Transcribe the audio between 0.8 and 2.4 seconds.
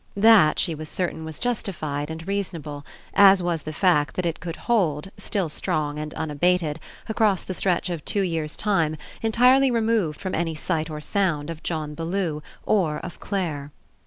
certain, was justified and